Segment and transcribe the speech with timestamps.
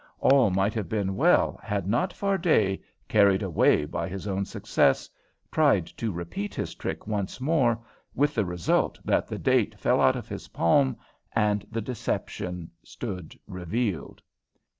[0.19, 5.07] All might have been well had not Fardet, carried away by his own success,
[5.51, 7.77] tried to repeat his trick once more,
[8.15, 10.97] with the result that the date fell out of his palm
[11.33, 14.23] and the deception stood revealed.